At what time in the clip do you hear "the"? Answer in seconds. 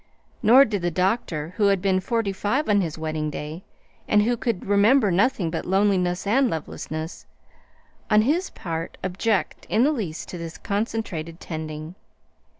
0.81-0.89, 9.83-9.91